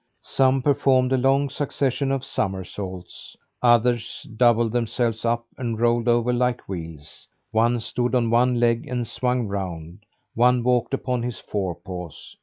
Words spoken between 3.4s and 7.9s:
others doubled themselves up and rolled over like wheels; one